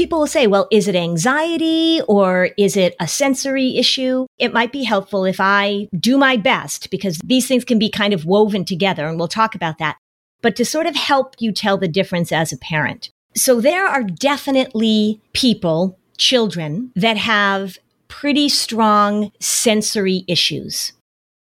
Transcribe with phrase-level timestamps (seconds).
[0.00, 4.24] people will say, well, is it anxiety or is it a sensory issue?
[4.38, 8.14] It might be helpful if I do my best because these things can be kind
[8.14, 9.98] of woven together and we'll talk about that,
[10.40, 13.10] but to sort of help you tell the difference as a parent.
[13.36, 17.76] So there are definitely people, children that have
[18.08, 20.94] pretty strong sensory issues.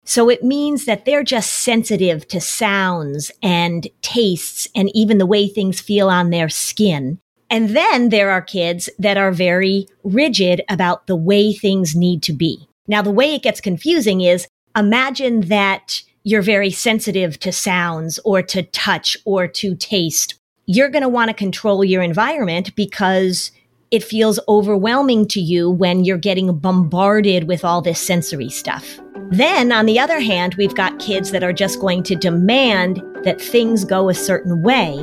[0.04, 5.46] So it means that they're just sensitive to sounds and tastes and even the way
[5.46, 7.18] things feel on their skin.
[7.50, 12.32] And then there are kids that are very rigid about the way things need to
[12.32, 12.68] be.
[12.88, 14.46] Now, the way it gets confusing is
[14.76, 20.34] imagine that you're very sensitive to sounds or to touch or to taste.
[20.66, 23.52] You're going to want to control your environment because
[23.90, 28.98] it feels overwhelming to you when you're getting bombarded with all this sensory stuff.
[29.30, 33.40] Then, on the other hand, we've got kids that are just going to demand that
[33.40, 34.96] things go a certain way,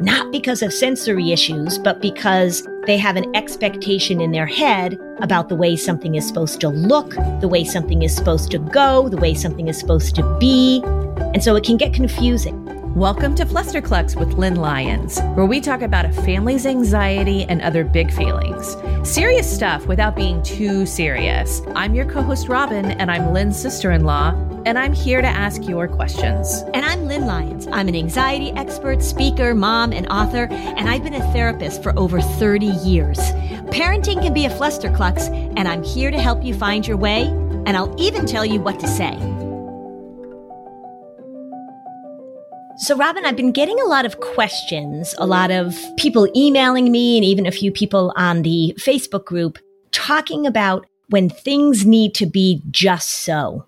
[0.00, 5.48] not because of sensory issues, but because they have an expectation in their head about
[5.48, 9.16] the way something is supposed to look, the way something is supposed to go, the
[9.16, 10.82] way something is supposed to be.
[11.34, 12.77] And so it can get confusing.
[12.98, 17.84] Welcome to Flusterclux with Lynn Lyons, where we talk about a family's anxiety and other
[17.84, 18.76] big feelings.
[19.08, 21.62] Serious stuff without being too serious.
[21.76, 24.30] I'm your co host, Robin, and I'm Lynn's sister in law,
[24.66, 26.64] and I'm here to ask your questions.
[26.74, 27.68] And I'm Lynn Lyons.
[27.68, 32.20] I'm an anxiety expert, speaker, mom, and author, and I've been a therapist for over
[32.20, 33.18] 30 years.
[33.70, 37.26] Parenting can be a flusterclux, and I'm here to help you find your way,
[37.64, 39.37] and I'll even tell you what to say.
[42.88, 47.18] So, Robin, I've been getting a lot of questions, a lot of people emailing me,
[47.18, 49.58] and even a few people on the Facebook group
[49.92, 53.66] talking about when things need to be just so.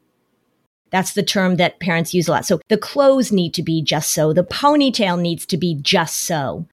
[0.90, 2.46] That's the term that parents use a lot.
[2.46, 6.66] So, the clothes need to be just so, the ponytail needs to be just so.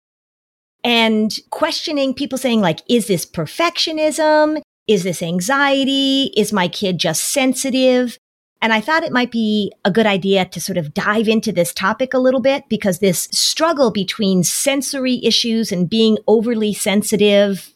[0.86, 4.62] And questioning people saying, like, is this perfectionism?
[4.88, 6.32] Is this anxiety?
[6.38, 8.18] Is my kid just sensitive?
[8.62, 11.74] And I thought it might be a good idea to sort of dive into this
[11.74, 17.74] topic a little bit because this struggle between sensory issues and being overly sensitive,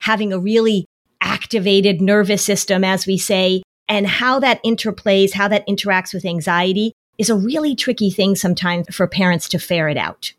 [0.00, 0.86] having a really
[1.20, 6.92] activated nervous system, as we say, and how that interplays, how that interacts with anxiety
[7.18, 10.32] is a really tricky thing sometimes for parents to ferret out.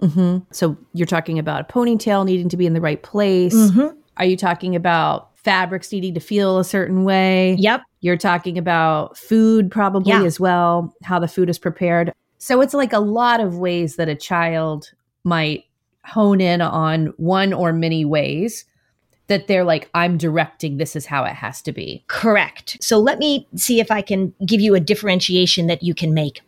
[0.00, 0.44] Mm-hmm.
[0.50, 3.54] So you're talking about a ponytail needing to be in the right place.
[3.54, 3.96] Mm-hmm.
[4.16, 7.56] Are you talking about fabrics needing to feel a certain way.
[7.58, 7.82] Yep.
[8.00, 10.22] You're talking about food probably yeah.
[10.22, 12.12] as well, how the food is prepared.
[12.38, 14.90] So it's like a lot of ways that a child
[15.24, 15.64] might
[16.04, 18.64] hone in on one or many ways
[19.28, 22.04] that they're like, I'm directing, this is how it has to be.
[22.08, 22.76] Correct.
[22.80, 26.42] So let me see if I can give you a differentiation that you can make.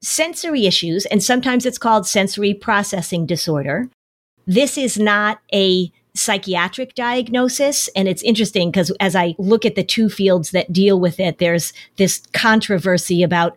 [0.00, 3.88] Sensory issues, and sometimes it's called sensory processing disorder.
[4.46, 7.88] This is not a psychiatric diagnosis.
[7.96, 11.38] And it's interesting because as I look at the two fields that deal with it,
[11.38, 13.56] there's this controversy about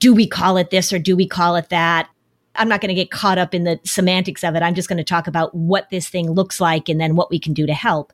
[0.00, 2.08] do we call it this or do we call it that?
[2.54, 4.62] I'm not going to get caught up in the semantics of it.
[4.62, 7.38] I'm just going to talk about what this thing looks like and then what we
[7.38, 8.12] can do to help.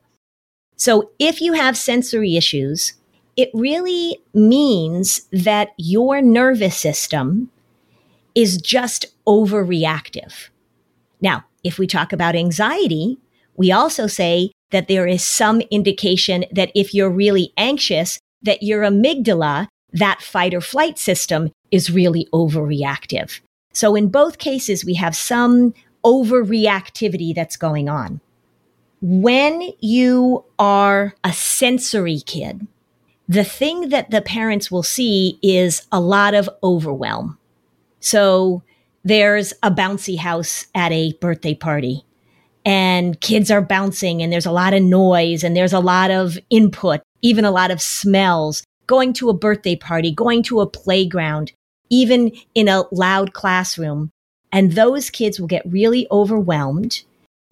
[0.77, 2.93] So if you have sensory issues,
[3.37, 7.49] it really means that your nervous system
[8.33, 10.49] is just overreactive.
[11.21, 13.17] Now, if we talk about anxiety,
[13.57, 18.83] we also say that there is some indication that if you're really anxious, that your
[18.83, 23.39] amygdala, that fight or flight system is really overreactive.
[23.73, 25.73] So in both cases, we have some
[26.03, 28.21] overreactivity that's going on.
[29.01, 32.67] When you are a sensory kid,
[33.27, 37.37] the thing that the parents will see is a lot of overwhelm.
[37.99, 38.63] So
[39.03, 42.05] there's a bouncy house at a birthday party
[42.65, 46.37] and kids are bouncing and there's a lot of noise and there's a lot of
[46.49, 48.63] input, even a lot of smells.
[48.87, 51.51] Going to a birthday party, going to a playground,
[51.89, 54.11] even in a loud classroom.
[54.51, 57.01] And those kids will get really overwhelmed.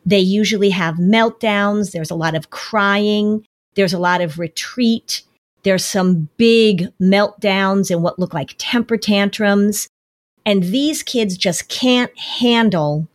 [0.06, 1.91] They usually have meltdowns.
[1.91, 3.45] There's a lot of crying.
[3.75, 5.24] There's a lot of retreat.
[5.63, 9.88] There's some big meltdowns and what look like temper tantrums.
[10.45, 13.07] And these kids just can't handle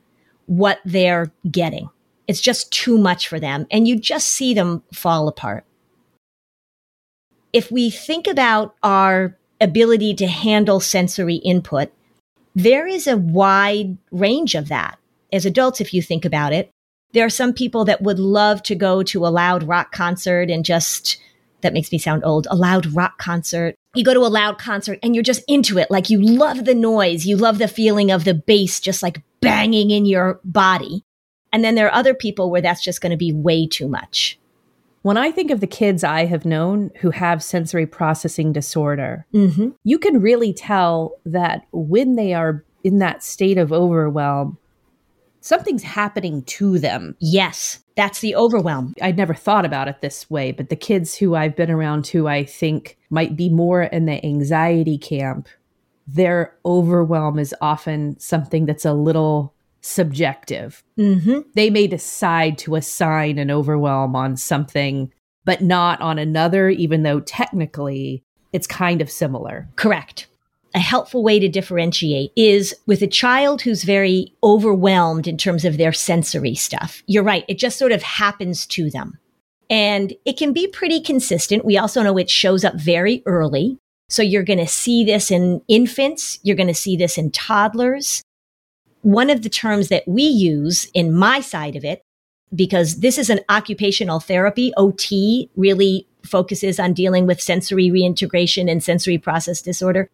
[0.48, 1.88] what they're getting.
[2.26, 3.66] It's just too much for them.
[3.70, 5.64] And you just see them fall apart.
[7.52, 11.90] If we think about our ability to handle sensory input,
[12.54, 14.98] there is a wide range of that.
[15.32, 16.70] As adults, if you think about it,
[17.12, 20.64] there are some people that would love to go to a loud rock concert and
[20.64, 21.18] just,
[21.62, 23.74] that makes me sound old, a loud rock concert.
[23.94, 25.90] You go to a loud concert and you're just into it.
[25.90, 27.26] Like you love the noise.
[27.26, 31.04] You love the feeling of the bass just like banging in your body.
[31.52, 34.38] And then there are other people where that's just going to be way too much.
[35.02, 39.70] When I think of the kids I have known who have sensory processing disorder, mm-hmm.
[39.84, 44.58] you can really tell that when they are in that state of overwhelm,
[45.40, 47.16] something's happening to them.
[47.20, 48.94] Yes, that's the overwhelm.
[49.02, 52.28] I'd never thought about it this way, but the kids who I've been around who
[52.28, 55.48] I think might be more in the anxiety camp,
[56.06, 60.84] their overwhelm is often something that's a little subjective.
[60.96, 61.40] Mm-hmm.
[61.56, 65.12] They may decide to assign an overwhelm on something,
[65.44, 68.22] but not on another, even though technically
[68.52, 69.68] it's kind of similar.
[69.74, 70.27] Correct.
[70.78, 75.76] A helpful way to differentiate is with a child who's very overwhelmed in terms of
[75.76, 77.02] their sensory stuff.
[77.08, 77.44] You're right.
[77.48, 79.18] It just sort of happens to them.
[79.68, 81.64] And it can be pretty consistent.
[81.64, 83.76] We also know it shows up very early.
[84.08, 86.38] So you're going to see this in infants.
[86.44, 88.22] You're going to see this in toddlers
[89.02, 92.02] one of the terms that we use in my side of it,
[92.54, 98.82] because this is an occupational therapy, OT really focuses on dealing with sensory reintegration and
[98.82, 100.08] sensory process disorder.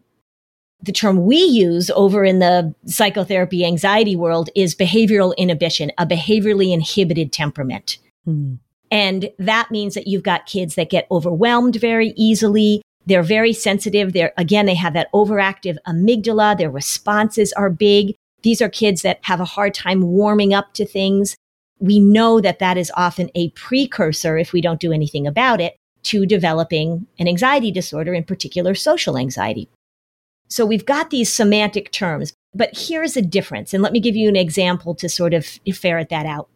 [0.81, 6.73] The term we use over in the psychotherapy anxiety world is behavioral inhibition, a behaviorally
[6.73, 7.97] inhibited temperament.
[8.27, 8.59] Mm.
[8.91, 12.81] And that means that you've got kids that get overwhelmed very easily.
[13.05, 14.13] They're very sensitive.
[14.13, 16.57] They're, again, they have that overactive amygdala.
[16.57, 18.15] Their responses are big.
[18.43, 21.35] These are kids that have a hard time warming up to things.
[21.79, 25.75] We know that that is often a precursor, if we don't do anything about it,
[26.03, 29.67] to developing an anxiety disorder, in particular social anxiety.
[30.47, 33.73] So we've got these semantic terms, but here's a difference.
[33.73, 36.49] And let me give you an example to sort of ferret that out.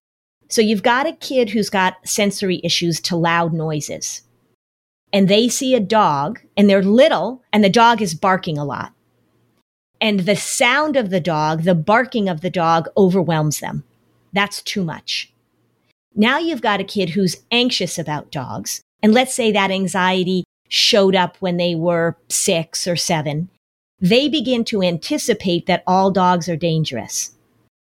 [0.47, 4.21] So you've got a kid who's got sensory issues to loud noises.
[5.11, 8.93] And they see a dog and they're little and the dog is barking a lot
[10.01, 13.83] and the sound of the dog, the barking of the dog overwhelms them.
[14.33, 15.31] That's too much.
[16.15, 18.81] Now you've got a kid who's anxious about dogs.
[19.01, 23.49] And let's say that anxiety showed up when they were six or seven.
[24.01, 27.35] They begin to anticipate that all dogs are dangerous.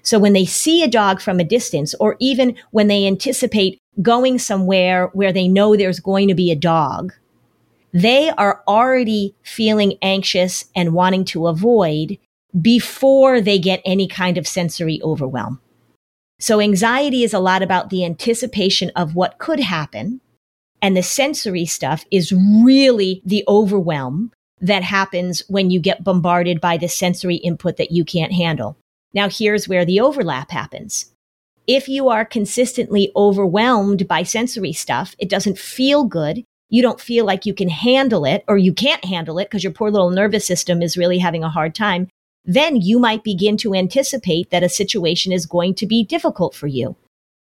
[0.03, 4.37] So when they see a dog from a distance, or even when they anticipate going
[4.37, 7.13] somewhere where they know there's going to be a dog,
[7.93, 12.17] they are already feeling anxious and wanting to avoid
[12.59, 15.61] before they get any kind of sensory overwhelm.
[16.39, 20.19] So anxiety is a lot about the anticipation of what could happen.
[20.81, 24.31] And the sensory stuff is really the overwhelm
[24.63, 28.77] that happens when you get bombarded by the sensory input that you can't handle.
[29.13, 31.11] Now, here's where the overlap happens.
[31.67, 36.43] If you are consistently overwhelmed by sensory stuff, it doesn't feel good
[36.73, 39.71] you don't feel like you can handle it or you can't handle it because your
[39.71, 42.07] poor little nervous system is really having a hard time,
[42.45, 46.65] then you might begin to anticipate that a situation is going to be difficult for
[46.65, 46.95] you.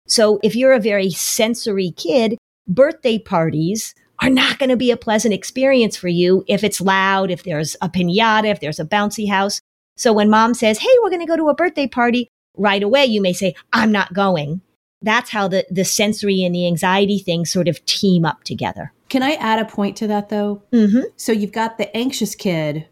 [0.08, 4.98] So if you're a very sensory kid, birthday parties are not going to be a
[4.98, 9.30] pleasant experience for you if it's loud, if there's a pinata, if there's a bouncy
[9.30, 9.62] house.
[9.96, 13.06] So when mom says, Hey, we're going to go to a birthday party right away,
[13.06, 14.62] you may say, I'm not going.
[15.02, 18.92] That's how the, the sensory and the anxiety things sort of team up together.
[19.08, 20.64] Can I add a point to that though?
[20.72, 21.02] Mm-hmm.
[21.16, 22.88] So you've got the anxious kid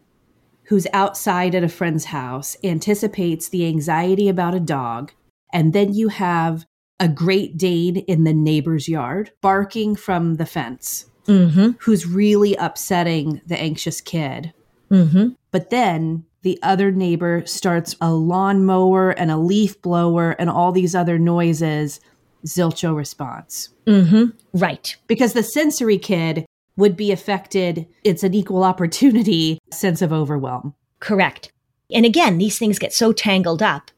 [0.64, 5.12] who's outside at a friend's house, anticipates the anxiety about a dog,
[5.52, 6.66] and then you have
[7.00, 11.70] a Great Dane in the neighbor's yard barking from the fence, mm-hmm.
[11.80, 14.52] who's really upsetting the anxious kid.
[14.90, 15.28] Mm-hmm.
[15.50, 20.94] But then the other neighbor starts a lawnmower and a leaf blower and all these
[20.94, 22.00] other noises
[22.46, 23.70] Zilcho response.
[23.86, 24.26] Mm-hmm.
[24.54, 24.96] Right.
[25.06, 27.86] Because the sensory kid would be affected.
[28.04, 30.74] It's an equal opportunity sense of overwhelm.
[31.00, 31.52] Correct.
[31.92, 33.90] And again, these things get so tangled up.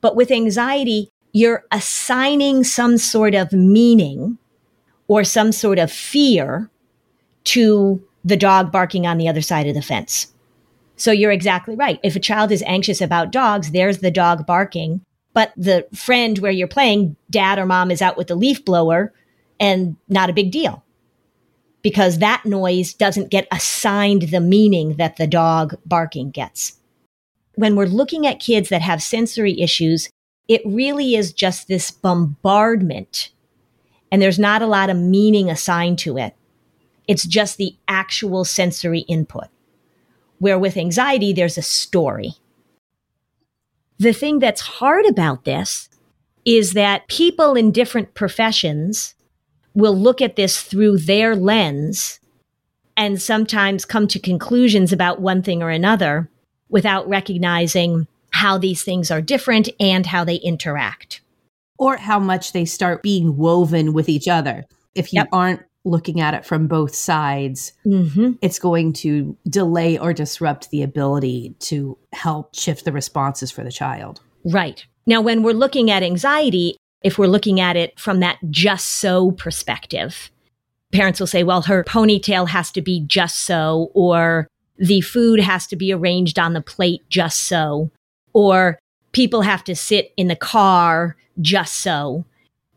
[0.00, 4.38] But with anxiety, you're assigning some sort of meaning
[5.08, 6.70] or some sort of fear
[7.44, 10.32] to the dog barking on the other side of the fence.
[10.96, 12.00] So you're exactly right.
[12.02, 15.00] If a child is anxious about dogs, there's the dog barking
[15.38, 19.12] but the friend where you're playing, dad or mom is out with the leaf blower
[19.60, 20.82] and not a big deal
[21.80, 26.76] because that noise doesn't get assigned the meaning that the dog barking gets.
[27.54, 30.10] When we're looking at kids that have sensory issues,
[30.48, 33.30] it really is just this bombardment
[34.10, 36.34] and there's not a lot of meaning assigned to it.
[37.06, 39.46] It's just the actual sensory input.
[40.38, 42.34] Where with anxiety, there's a story.
[43.98, 45.88] The thing that's hard about this
[46.44, 49.14] is that people in different professions
[49.74, 52.20] will look at this through their lens
[52.96, 56.28] and sometimes come to conclusions about one thing or another
[56.68, 61.20] without recognizing how these things are different and how they interact.
[61.78, 64.64] Or how much they start being woven with each other.
[64.94, 65.28] If you yep.
[65.32, 68.32] aren't looking at it from both sides, mm-hmm.
[68.42, 73.72] it's going to delay or disrupt the ability to help shift the responses for the
[73.72, 74.20] child.
[74.44, 74.84] Right.
[75.06, 79.30] Now, when we're looking at anxiety, if we're looking at it from that just so
[79.30, 80.30] perspective,
[80.92, 85.66] parents will say, well, her ponytail has to be just so, or the food has
[85.68, 87.90] to be arranged on the plate just so,
[88.32, 88.78] or
[89.18, 92.24] people have to sit in the car just so.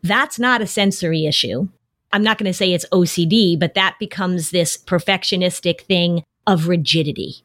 [0.02, 1.68] That's not a sensory issue.
[2.12, 7.44] I'm not going to say it's OCD, but that becomes this perfectionistic thing of rigidity.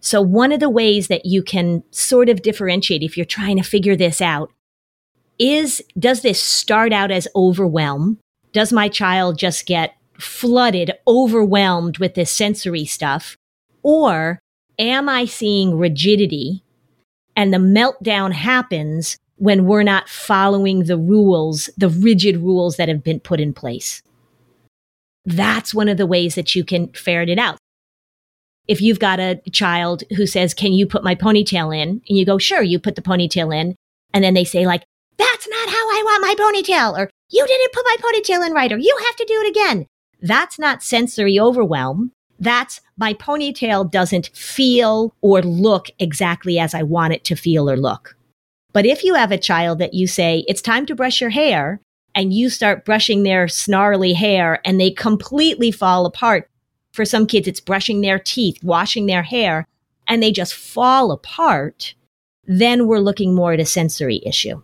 [0.00, 3.64] So one of the ways that you can sort of differentiate if you're trying to
[3.64, 4.52] figure this out
[5.40, 8.20] is, does this start out as overwhelm?
[8.52, 13.36] Does my child just get flooded, overwhelmed with this sensory stuff?
[13.82, 14.38] Or
[14.78, 16.62] am I seeing rigidity
[17.40, 23.02] and the meltdown happens when we're not following the rules, the rigid rules that have
[23.02, 24.02] been put in place?
[25.24, 27.56] That's one of the ways that you can ferret it out.
[28.68, 32.02] If you've got a child who says, Can you put my ponytail in?
[32.06, 33.74] And you go, Sure, you put the ponytail in.
[34.12, 34.84] And then they say, like,
[35.16, 36.98] That's not how I want my ponytail.
[36.98, 38.70] Or you didn't put my ponytail in right.
[38.70, 39.86] Or you have to do it again.
[40.20, 42.12] That's not sensory overwhelm.
[42.40, 47.76] That's my ponytail doesn't feel or look exactly as I want it to feel or
[47.76, 48.16] look.
[48.72, 51.80] But if you have a child that you say, it's time to brush your hair,
[52.14, 56.50] and you start brushing their snarly hair and they completely fall apart.
[56.92, 59.64] For some kids, it's brushing their teeth, washing their hair,
[60.08, 61.94] and they just fall apart.
[62.46, 64.60] Then we're looking more at a sensory issue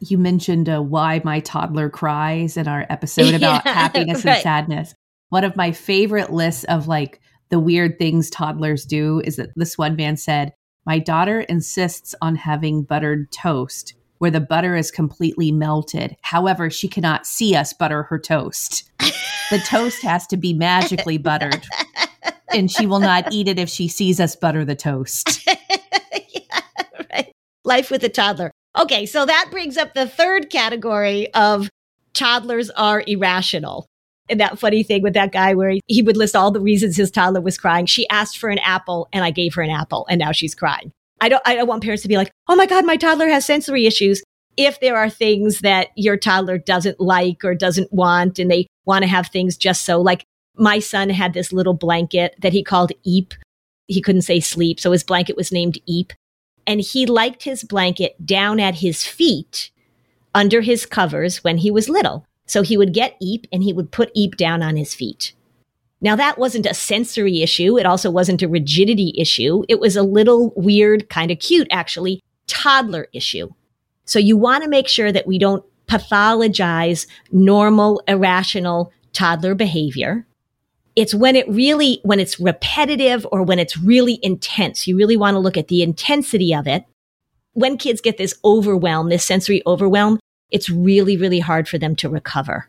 [0.00, 4.34] you mentioned uh, why my toddler cries in our episode about yeah, happiness right.
[4.34, 4.94] and sadness.
[5.28, 9.76] One of my favorite lists of like the weird things toddlers do is that this
[9.76, 10.52] one man said,
[10.84, 16.16] My daughter insists on having buttered toast where the butter is completely melted.
[16.22, 18.90] However, she cannot see us butter her toast.
[19.50, 21.64] the toast has to be magically buttered,
[22.52, 25.46] and she will not eat it if she sees us butter the toast.
[27.64, 28.50] Life with a toddler.
[28.78, 31.68] Okay, so that brings up the third category of
[32.14, 33.86] toddlers are irrational.
[34.28, 37.10] And that funny thing with that guy where he, would list all the reasons his
[37.10, 37.86] toddler was crying.
[37.86, 40.92] She asked for an apple and I gave her an apple and now she's crying.
[41.20, 43.46] I don't, I don't want parents to be like, oh my God, my toddler has
[43.46, 44.22] sensory issues.
[44.56, 49.02] If there are things that your toddler doesn't like or doesn't want and they want
[49.02, 50.24] to have things just so, like
[50.56, 53.34] my son had this little blanket that he called Eep.
[53.86, 54.80] He couldn't say sleep.
[54.80, 56.12] So his blanket was named Eep
[56.66, 59.70] and he liked his blanket down at his feet
[60.34, 62.26] under his covers when he was little.
[62.46, 65.32] So he would get Eep and he would put Eep down on his feet.
[66.00, 67.78] Now, that wasn't a sensory issue.
[67.78, 69.64] It also wasn't a rigidity issue.
[69.68, 73.48] It was a little weird, kind of cute, actually, toddler issue.
[74.04, 80.26] So you want to make sure that we don't pathologize normal, irrational toddler behavior
[80.96, 84.86] it's when it really, when it's repetitive or when it's really intense.
[84.86, 86.84] You really want to look at the intensity of it.
[87.52, 90.18] When kids get this overwhelm, this sensory overwhelm,
[90.50, 92.68] it's really, really hard for them to recover.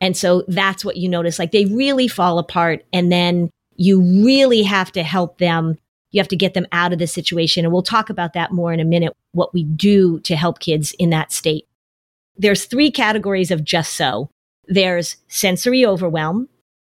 [0.00, 1.38] And so that's what you notice.
[1.38, 5.78] Like they really fall apart and then you really have to help them.
[6.10, 7.64] You have to get them out of the situation.
[7.64, 10.94] And we'll talk about that more in a minute, what we do to help kids
[10.98, 11.66] in that state.
[12.36, 14.30] There's three categories of just so.
[14.66, 16.48] There's sensory overwhelm,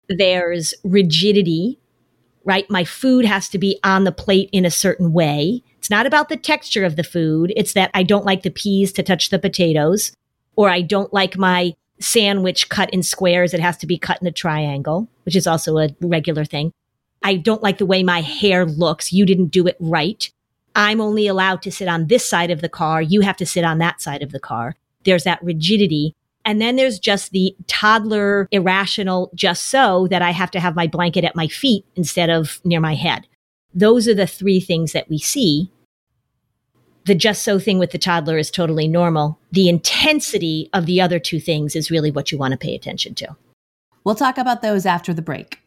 [0.08, 1.78] there's rigidity,
[2.44, 2.68] right?
[2.70, 5.62] My food has to be on the plate in a certain way.
[5.78, 7.52] It's not about the texture of the food.
[7.56, 10.12] It's that I don't like the peas to touch the potatoes,
[10.56, 13.54] or I don't like my sandwich cut in squares.
[13.54, 16.72] It has to be cut in a triangle, which is also a regular thing.
[17.22, 19.12] I don't like the way my hair looks.
[19.12, 20.30] You didn't do it right.
[20.74, 23.02] I'm only allowed to sit on this side of the car.
[23.02, 24.76] You have to sit on that side of the car.
[25.04, 26.14] There's that rigidity.
[26.44, 30.86] And then there's just the toddler irrational, just so that I have to have my
[30.86, 33.26] blanket at my feet instead of near my head.
[33.74, 35.70] Those are the three things that we see.
[37.04, 39.38] The just so thing with the toddler is totally normal.
[39.52, 43.14] The intensity of the other two things is really what you want to pay attention
[43.16, 43.36] to.
[44.04, 45.58] We'll talk about those after the break.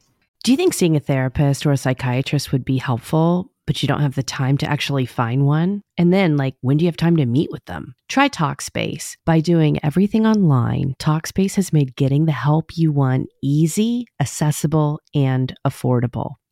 [0.43, 3.49] Do you think seeing a therapist or a psychiatrist would be helpful?
[3.65, 5.81] But you don't have the time to actually find one?
[5.97, 7.95] And then, like, when do you have time to meet with them?
[8.09, 9.15] Try Talkspace.
[9.25, 15.53] By doing everything online, Talkspace has made getting the help you want easy, accessible, and
[15.65, 16.33] affordable.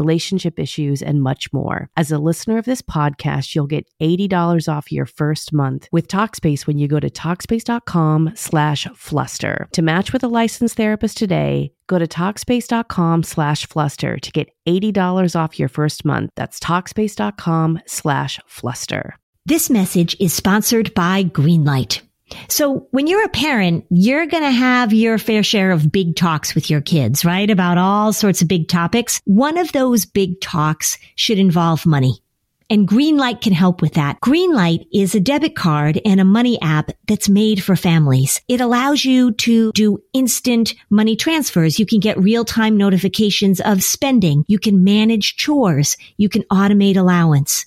[0.00, 1.88] relationship issues, and much more.
[1.96, 6.66] As a listener of this podcast, you'll get $80 off your first month with Talkspace
[6.66, 9.68] when you go to Talkspace.com slash fluster.
[9.72, 15.38] To match with a licensed therapist today, go to Talkspace.com slash fluster to get $80
[15.38, 16.32] off your first month.
[16.34, 19.16] That's Talkspace.com slash fluster.
[19.46, 22.02] This message is sponsored by Greenlight.
[22.48, 26.54] So when you're a parent, you're going to have your fair share of big talks
[26.54, 27.48] with your kids, right?
[27.48, 29.20] About all sorts of big topics.
[29.24, 32.22] One of those big talks should involve money.
[32.70, 34.20] And Greenlight can help with that.
[34.20, 38.40] Greenlight is a debit card and a money app that's made for families.
[38.46, 41.80] It allows you to do instant money transfers.
[41.80, 44.44] You can get real time notifications of spending.
[44.46, 45.96] You can manage chores.
[46.16, 47.66] You can automate allowance.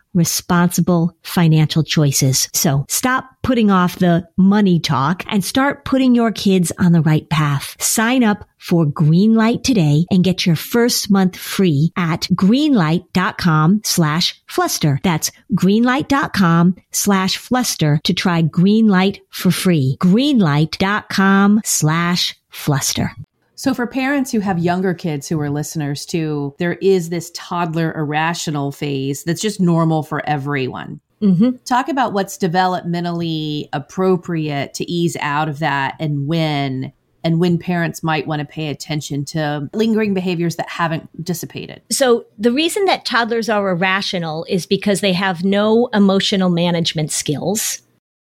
[0.13, 2.49] responsible financial choices.
[2.53, 7.29] So stop putting off the money talk and start putting your kids on the right
[7.29, 7.75] path.
[7.81, 14.99] Sign up for Greenlight today and get your first month free at greenlight.com slash fluster.
[15.03, 19.97] That's greenlight.com slash fluster to try Greenlight for free.
[19.99, 23.15] Greenlight.com slash fluster.
[23.61, 27.93] So, for parents who have younger kids who are listeners too, there is this toddler
[27.93, 30.99] irrational phase that's just normal for everyone.
[31.21, 31.57] Mm-hmm.
[31.65, 36.91] Talk about what's developmentally appropriate to ease out of that and when,
[37.23, 41.83] and when parents might want to pay attention to lingering behaviors that haven't dissipated.
[41.91, 47.83] So, the reason that toddlers are irrational is because they have no emotional management skills.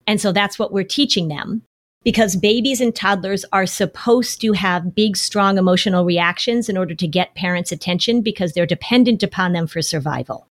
[0.07, 1.65] And so that's what we're teaching them
[2.09, 7.07] because babies and toddlers are supposed to have big, strong emotional reactions in order to
[7.07, 10.49] get parents' attention because they're dependent upon them for survival.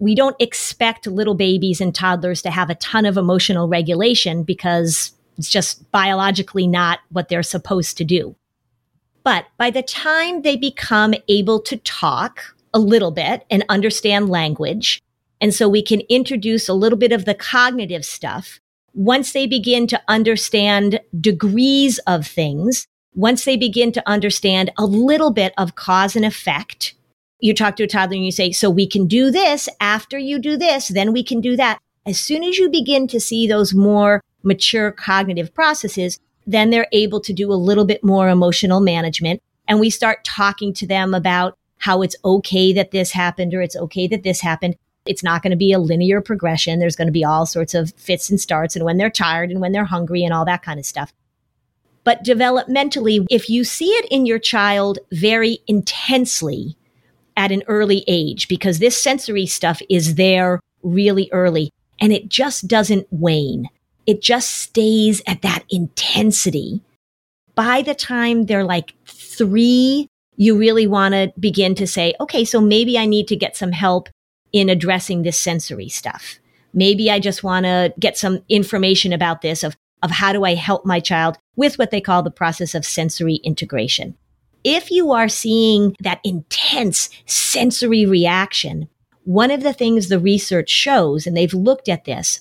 [0.00, 5.12] We don't expect little babies and toddlers to have a ton of emotional regulation because
[5.38, 8.34] it's just biologically not what they're supposed to do.
[9.22, 12.40] But by the time they become able to talk
[12.74, 15.00] a little bit and understand language,
[15.40, 18.58] and so we can introduce a little bit of the cognitive stuff,
[18.94, 25.30] once they begin to understand degrees of things, once they begin to understand a little
[25.30, 26.94] bit of cause and effect,
[27.40, 30.38] you talk to a toddler and you say, so we can do this after you
[30.38, 31.78] do this, then we can do that.
[32.06, 37.20] As soon as you begin to see those more mature cognitive processes, then they're able
[37.20, 39.42] to do a little bit more emotional management.
[39.68, 43.76] And we start talking to them about how it's okay that this happened or it's
[43.76, 44.76] okay that this happened.
[45.06, 46.78] It's not going to be a linear progression.
[46.78, 49.60] There's going to be all sorts of fits and starts and when they're tired and
[49.60, 51.12] when they're hungry and all that kind of stuff.
[52.04, 56.76] But developmentally, if you see it in your child very intensely
[57.36, 62.66] at an early age, because this sensory stuff is there really early and it just
[62.66, 63.68] doesn't wane.
[64.06, 66.82] It just stays at that intensity.
[67.54, 72.60] By the time they're like three, you really want to begin to say, okay, so
[72.60, 74.08] maybe I need to get some help
[74.52, 76.38] in addressing this sensory stuff.
[76.72, 80.54] Maybe I just want to get some information about this of, of how do I
[80.54, 84.16] help my child with what they call the process of sensory integration.
[84.62, 88.88] If you are seeing that intense sensory reaction,
[89.24, 92.40] one of the things the research shows, and they've looked at this,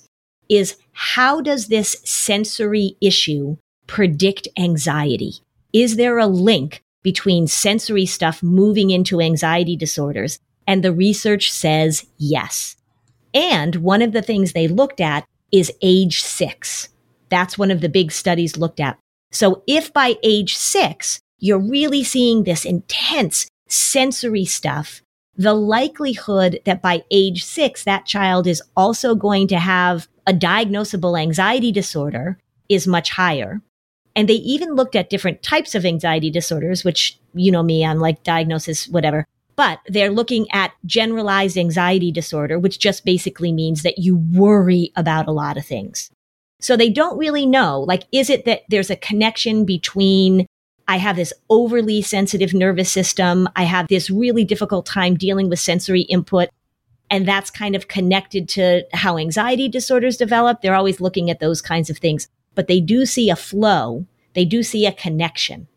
[0.49, 5.33] is how does this sensory issue predict anxiety?
[5.71, 10.39] Is there a link between sensory stuff moving into anxiety disorders
[10.69, 12.75] and the research says yes.
[13.33, 16.89] And one of the things they looked at is age six.
[17.29, 18.99] That's one of the big studies looked at.
[19.31, 25.01] So if by age six, you're really seeing this intense sensory stuff,
[25.35, 31.19] the likelihood that by age six, that child is also going to have a diagnosable
[31.19, 32.37] anxiety disorder
[32.69, 33.59] is much higher.
[34.15, 37.97] And they even looked at different types of anxiety disorders, which you know me, I'm
[37.97, 39.25] like diagnosis, whatever.
[39.59, 45.27] But they're looking at generalized anxiety disorder, which just basically means that you worry about
[45.27, 46.09] a lot of things.
[46.61, 50.45] So they don't really know, like, is it that there's a connection between
[50.87, 53.49] I have this overly sensitive nervous system.
[53.57, 56.47] I have this really difficult time dealing with sensory input.
[57.09, 60.61] And that's kind of connected to how anxiety disorders develop.
[60.61, 64.05] They're always looking at those kinds of things, but they do see a flow.
[64.35, 65.67] They do see a connection.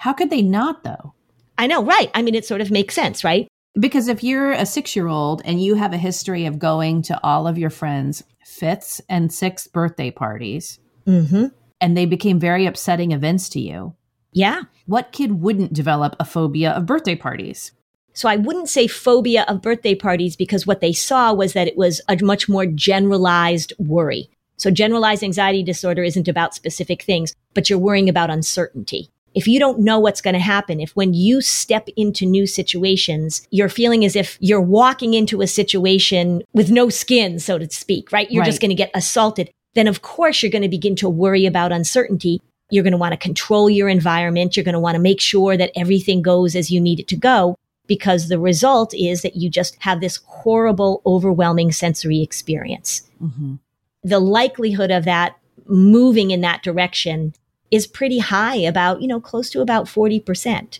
[0.00, 1.14] How could they not, though?
[1.62, 2.10] I know, right?
[2.12, 3.46] I mean, it sort of makes sense, right?
[3.78, 7.20] Because if you're a six year old and you have a history of going to
[7.22, 11.46] all of your friends' fifth and sixth birthday parties, mm-hmm.
[11.80, 13.94] and they became very upsetting events to you,
[14.32, 14.62] yeah.
[14.86, 17.70] What kid wouldn't develop a phobia of birthday parties?
[18.12, 21.76] So I wouldn't say phobia of birthday parties because what they saw was that it
[21.76, 24.30] was a much more generalized worry.
[24.56, 29.11] So generalized anxiety disorder isn't about specific things, but you're worrying about uncertainty.
[29.34, 33.46] If you don't know what's going to happen, if when you step into new situations,
[33.50, 38.12] you're feeling as if you're walking into a situation with no skin, so to speak,
[38.12, 38.30] right?
[38.30, 38.46] You're right.
[38.46, 39.50] just going to get assaulted.
[39.74, 42.40] Then of course you're going to begin to worry about uncertainty
[42.72, 44.56] you're going to want to control your environment.
[44.56, 47.16] You're going to want to make sure that everything goes as you need it to
[47.16, 53.02] go because the result is that you just have this horrible, overwhelming sensory experience.
[53.22, 53.56] Mm-hmm.
[54.04, 57.34] The likelihood of that moving in that direction
[57.72, 60.78] is pretty high, about, you know, close to about 40%.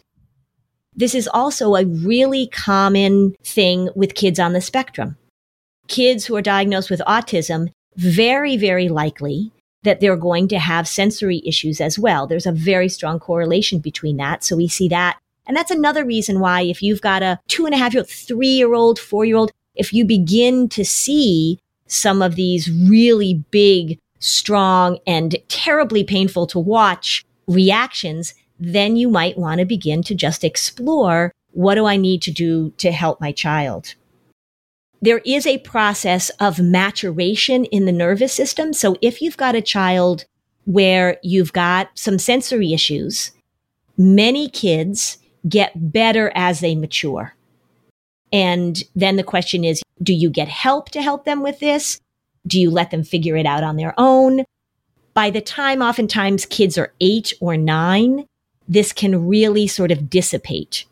[0.95, 5.17] This is also a really common thing with kids on the spectrum.
[5.89, 9.51] Kids who are diagnosed with autism, very, very likely
[9.85, 12.27] that they're going to have sensory issues as well.
[12.27, 14.45] There's a very strong correlation between that.
[14.45, 15.19] So we see that.
[15.47, 18.11] And that's another reason why if you've got a two and a half year old,
[18.11, 23.43] three year old, four year old, if you begin to see some of these really
[23.51, 30.15] big, strong and terribly painful to watch reactions, then you might want to begin to
[30.15, 33.95] just explore what do I need to do to help my child?
[35.03, 38.73] there is a process of maturation in the nervous system.
[38.73, 40.25] So if you've got a child
[40.65, 43.33] where you've got some sensory issues,
[43.99, 47.35] many kids get better as they mature.
[48.33, 52.01] And then the question is, do you get help to help them with this?
[52.47, 54.45] Do you let them figure it out on their own?
[55.15, 58.27] By the time oftentimes kids are eight or nine,
[58.69, 60.87] this can really sort of dissipate.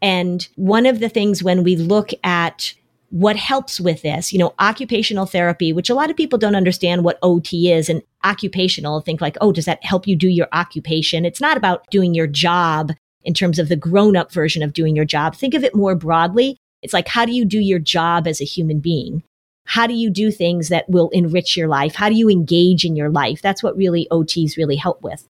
[0.00, 2.74] And one of the things when we look at
[3.10, 7.04] what helps with this, you know, occupational therapy, which a lot of people don't understand
[7.04, 11.24] what OT is and occupational think like, oh, does that help you do your occupation?
[11.24, 12.92] It's not about doing your job
[13.24, 15.34] in terms of the grown up version of doing your job.
[15.34, 16.58] Think of it more broadly.
[16.82, 19.22] It's like, how do you do your job as a human being?
[19.68, 21.94] How do you do things that will enrich your life?
[21.94, 23.42] How do you engage in your life?
[23.42, 25.28] That's what really OTs really help with.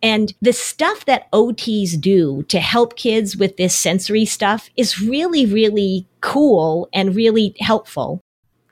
[0.00, 5.44] And the stuff that OTs do to help kids with this sensory stuff is really,
[5.44, 8.20] really cool and really helpful.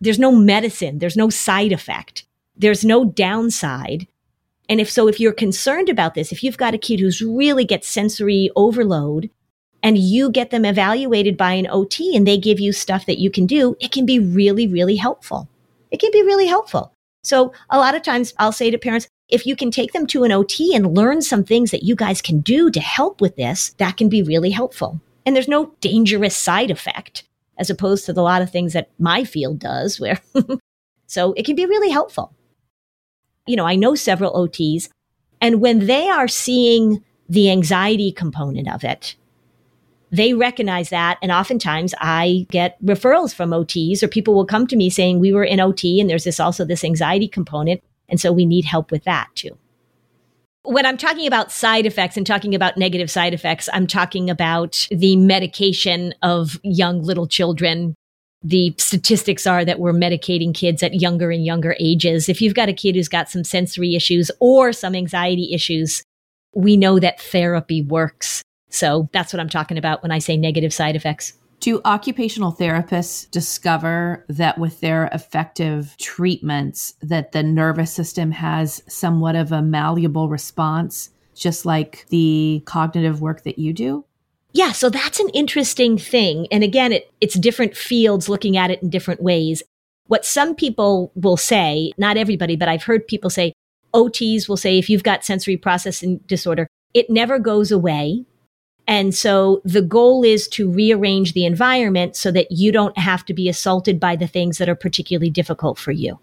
[0.01, 1.01] There's no medicine.
[1.01, 2.25] There's no side effect.
[2.57, 4.07] There's no downside.
[4.69, 7.65] And if so, if you're concerned about this, if you've got a kid who's really
[7.65, 9.31] gets sensory overload
[9.83, 13.31] and you get them evaluated by an OT and they give you stuff that you
[13.31, 15.49] can do, it can be really, really helpful.
[15.91, 16.93] It can be really helpful.
[17.25, 20.25] So a lot of times I'll say to parents, if you can take them to
[20.25, 23.71] an OT and learn some things that you guys can do to help with this,
[23.79, 25.01] that can be really helpful.
[25.25, 27.25] And there's no dangerous side effect
[27.59, 30.21] as opposed to the lot of things that my field does where
[31.07, 32.35] so it can be really helpful.
[33.47, 34.89] You know, I know several OTs
[35.41, 39.17] and when they are seeing the anxiety component of it,
[40.13, 41.19] they recognize that.
[41.23, 45.33] And oftentimes I get referrals from OTs or people will come to me saying, we
[45.33, 47.83] were in OT and there's this also this anxiety component.
[48.11, 49.57] And so we need help with that too.
[50.65, 54.87] When I'm talking about side effects and talking about negative side effects, I'm talking about
[54.91, 57.97] the medication of young little children.
[58.45, 62.29] The statistics are that we're medicating kids at younger and younger ages.
[62.29, 66.05] If you've got a kid who's got some sensory issues or some anxiety issues,
[66.55, 68.43] we know that therapy works.
[68.73, 71.35] So that's what I'm talking about when I say negative side effects.
[71.61, 79.37] Do occupational therapists discover that with their effective treatments that the nervous system has somewhat
[79.37, 84.05] of a malleable response just like the cognitive work that you do?
[84.53, 86.47] Yeah, so that's an interesting thing.
[86.51, 89.63] And again, it, it's different fields looking at it in different ways.
[90.09, 93.53] What some people will say, not everybody, but I've heard people say,
[93.95, 98.27] OTs will say, if you've got sensory processing disorder, it never goes away.
[98.93, 103.33] And so the goal is to rearrange the environment so that you don't have to
[103.33, 106.21] be assaulted by the things that are particularly difficult for you.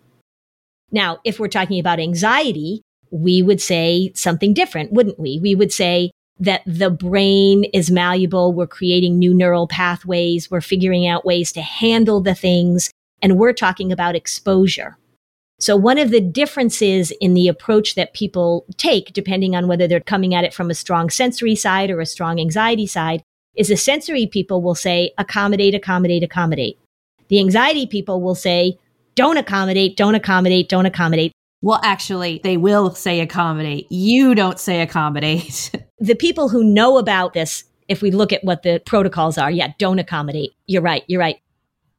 [0.91, 5.39] Now, if we're talking about anxiety, we would say something different, wouldn't we?
[5.41, 8.53] We would say that the brain is malleable.
[8.53, 10.51] We're creating new neural pathways.
[10.51, 12.91] We're figuring out ways to handle the things.
[13.19, 14.95] And we're talking about exposure.
[15.60, 20.00] So one of the differences in the approach that people take, depending on whether they're
[20.00, 23.24] coming at it from a strong sensory side or a strong anxiety side,
[23.56, 26.80] is the sensory people will say accommodate, accommodate, accommodate.
[27.28, 28.80] The anxiety people will say
[29.15, 31.34] don't accommodate, don't accommodate, don't accommodate.
[31.62, 33.91] Well, actually, they will say accommodate.
[33.91, 35.72] You don't say accommodate.
[36.00, 39.74] the people who know about this, if we look at what the protocols are, yeah,
[39.78, 40.54] don't accommodate.
[40.67, 41.04] You're right.
[41.08, 41.38] You're right.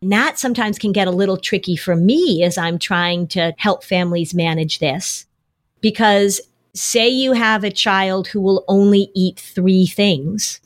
[0.02, 3.84] And that sometimes can get a little tricky for me as I'm trying to help
[3.84, 5.26] families manage this.
[5.80, 6.40] Because
[6.74, 10.60] say you have a child who will only eat three things.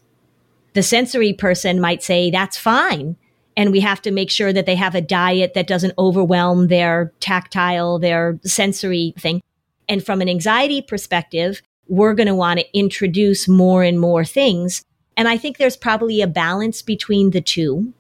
[0.75, 3.16] The sensory person might say, that's fine.
[3.57, 7.12] And we have to make sure that they have a diet that doesn't overwhelm their
[7.20, 9.42] tactile, their sensory thing.
[9.88, 14.85] And from an anxiety perspective, we're going to want to introduce more and more things.
[15.16, 17.92] And I think there's probably a balance between the two.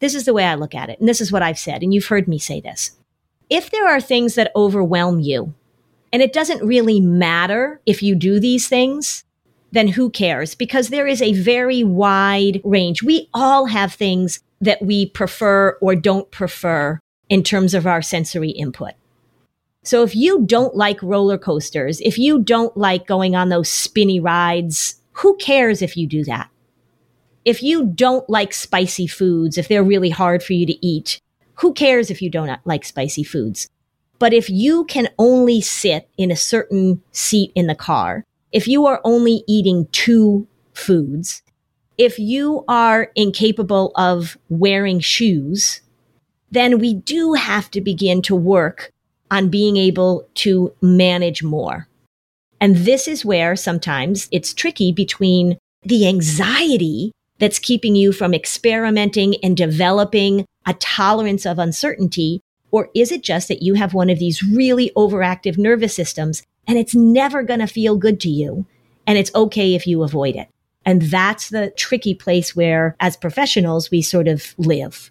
[0.00, 0.98] This is the way I look at it.
[0.98, 1.82] And this is what I've said.
[1.82, 2.92] And you've heard me say this.
[3.48, 5.54] If there are things that overwhelm you,
[6.12, 9.24] and it doesn't really matter if you do these things,
[9.72, 10.54] then who cares?
[10.54, 13.02] Because there is a very wide range.
[13.02, 18.50] We all have things that we prefer or don't prefer in terms of our sensory
[18.50, 18.92] input.
[19.82, 24.20] So if you don't like roller coasters, if you don't like going on those spinny
[24.20, 26.49] rides, who cares if you do that?
[27.44, 31.20] If you don't like spicy foods, if they're really hard for you to eat,
[31.56, 33.68] who cares if you don't like spicy foods?
[34.18, 38.86] But if you can only sit in a certain seat in the car, if you
[38.86, 41.42] are only eating two foods,
[41.96, 45.80] if you are incapable of wearing shoes,
[46.50, 48.90] then we do have to begin to work
[49.30, 51.88] on being able to manage more.
[52.60, 59.34] And this is where sometimes it's tricky between the anxiety that's keeping you from experimenting
[59.42, 62.42] and developing a tolerance of uncertainty?
[62.70, 66.78] Or is it just that you have one of these really overactive nervous systems and
[66.78, 68.66] it's never going to feel good to you?
[69.06, 70.48] And it's okay if you avoid it.
[70.84, 75.10] And that's the tricky place where, as professionals, we sort of live.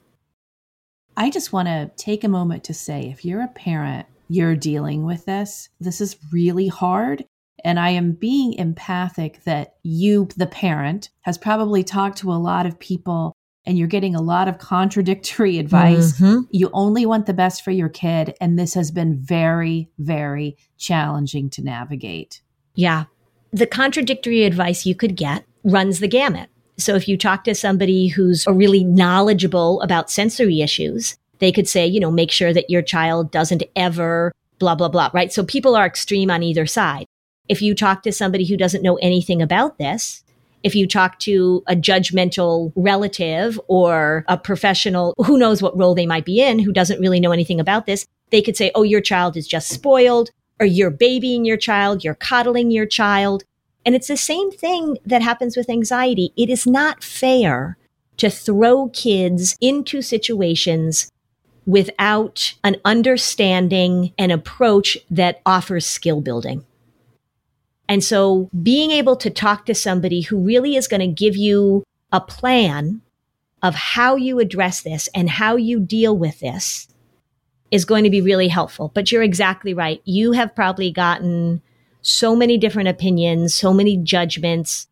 [1.18, 5.04] I just want to take a moment to say if you're a parent, you're dealing
[5.04, 7.26] with this, this is really hard.
[7.64, 12.66] And I am being empathic that you, the parent, has probably talked to a lot
[12.66, 16.14] of people and you're getting a lot of contradictory advice.
[16.14, 16.42] Mm-hmm.
[16.52, 18.36] You only want the best for your kid.
[18.42, 22.42] And this has been very, very challenging to navigate.
[22.74, 23.06] Yeah.
[23.52, 26.50] The contradictory advice you could get runs the gamut.
[26.78, 31.86] So if you talk to somebody who's really knowledgeable about sensory issues, they could say,
[31.86, 35.32] you know, make sure that your child doesn't ever blah, blah, blah, right?
[35.32, 37.06] So people are extreme on either side.
[37.50, 40.24] If you talk to somebody who doesn't know anything about this,
[40.64, 46.06] if you talk to a judgmental relative or a professional who knows what role they
[46.06, 49.02] might be in, who doesn't really know anything about this, they could say, Oh, your
[49.02, 53.44] child is just spoiled, or you're babying your child, you're coddling your child.
[53.86, 56.34] And it's the same thing that happens with anxiety.
[56.38, 57.78] It is not fair
[58.18, 61.10] to throw kids into situations
[61.66, 66.66] without an understanding and approach that offers skill building.
[67.90, 71.84] And so being able to talk to somebody who really is going to give you
[72.12, 73.02] a plan
[73.64, 76.88] of how you address this and how you deal with this
[77.72, 78.92] is going to be really helpful.
[78.94, 80.02] But you're exactly right.
[80.06, 81.62] You have probably gotten
[82.02, 84.88] so many different opinions, so many judgments.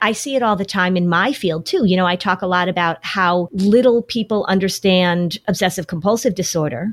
[0.00, 1.84] I see it all the time in my field too.
[1.86, 6.90] You know, I talk a lot about how little people understand obsessive compulsive disorder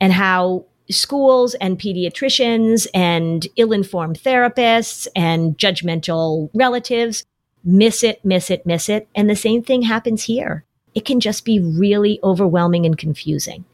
[0.00, 7.24] and how schools and pediatricians and ill informed therapists and judgmental relatives
[7.64, 9.08] miss it, miss it, miss it.
[9.14, 10.64] And the same thing happens here.
[10.94, 13.64] It can just be really overwhelming and confusing.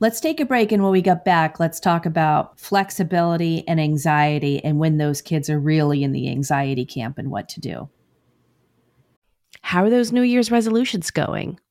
[0.00, 0.70] Let's take a break.
[0.70, 5.48] And when we get back, let's talk about flexibility and anxiety and when those kids
[5.48, 7.88] are really in the anxiety camp and what to do.
[9.62, 11.58] How are those New Year's resolutions going?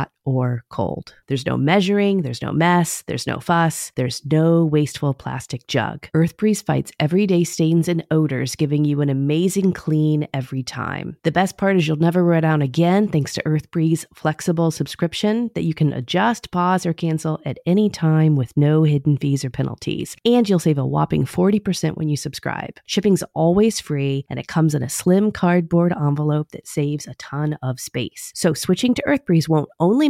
[0.00, 1.14] not or cold.
[1.26, 6.08] There's no measuring, there's no mess, there's no fuss, there's no wasteful plastic jug.
[6.14, 11.16] EarthBreeze fights everyday stains and odors, giving you an amazing clean every time.
[11.22, 15.64] The best part is you'll never run out again thanks to EarthBreeze flexible subscription that
[15.64, 20.16] you can adjust, pause, or cancel at any time with no hidden fees or penalties.
[20.24, 22.78] And you'll save a whopping 40% when you subscribe.
[22.86, 27.58] Shipping's always free and it comes in a slim cardboard envelope that saves a ton
[27.62, 28.32] of space.
[28.34, 30.09] So switching to EarthBreeze won't only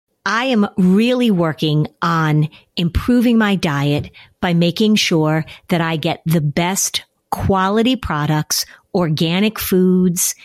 [0.25, 6.41] I am really working on improving my diet by making sure that I get the
[6.41, 10.35] best quality products, organic foods,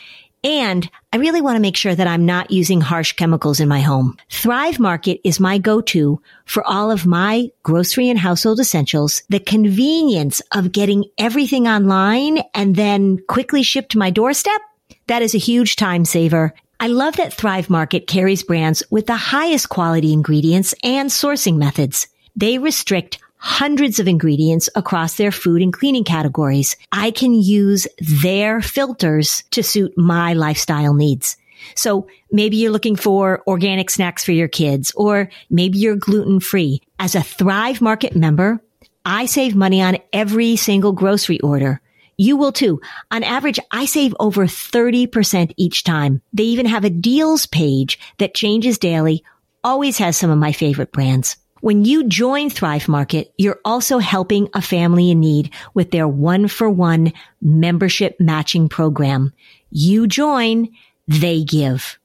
[0.43, 3.81] and I really want to make sure that I'm not using harsh chemicals in my
[3.81, 4.17] home.
[4.31, 9.25] Thrive Market is my go-to for all of my grocery and household essentials.
[9.29, 14.61] The convenience of getting everything online and then quickly shipped to my doorstep.
[15.09, 19.17] That is a huge time saver I love that Thrive Market carries brands with the
[19.17, 22.07] highest quality ingredients and sourcing methods.
[22.37, 26.77] They restrict hundreds of ingredients across their food and cleaning categories.
[26.93, 31.39] I can use their filters to suit my lifestyle needs.
[31.77, 36.83] So maybe you're looking for organic snacks for your kids, or maybe you're gluten free.
[36.99, 38.61] As a Thrive Market member,
[39.07, 41.81] I save money on every single grocery order.
[42.19, 42.81] You will too.
[43.11, 46.23] On average, I save over 30% each time.
[46.33, 49.23] They even have a deals page that changes daily,
[49.63, 51.37] always has some of my favorite brands.
[51.61, 56.49] When you join Thrive Market, you're also helping a family in need with their one
[56.49, 59.33] for one membership matching program.
[59.71, 60.69] You join,
[61.09, 61.99] they give.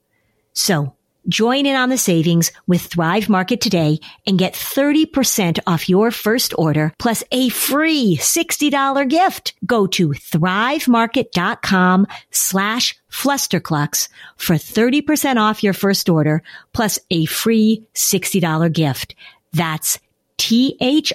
[0.53, 0.95] So
[1.27, 6.53] Join in on the savings with Thrive Market today and get 30% off your first
[6.57, 9.53] order plus a free $60 gift.
[9.65, 16.41] Go to thrivemarket.com slash flusterclux for 30% off your first order
[16.73, 19.15] plus a free $60 gift.
[19.53, 19.99] That's
[20.37, 21.13] T-H-R-I-V-E